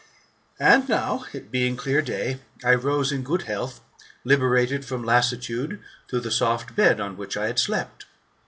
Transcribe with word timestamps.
And 0.59 0.89
now, 0.89 1.25
it 1.31 1.51
being 1.51 1.77
clear 1.77 2.01
day, 2.01 2.39
I 2.63 2.73
rose 2.73 3.11
in 3.11 3.21
good 3.21 3.43
health, 3.43 3.81
liberated 4.23 4.83
from 4.83 5.03
lassitude 5.03 5.79
through 6.09 6.21
the 6.21 6.31
soft 6.31 6.75
bed 6.75 6.99
on 6.99 7.17
which 7.17 7.37
I 7.37 7.45
had 7.45 7.59
slept. 7.59 8.05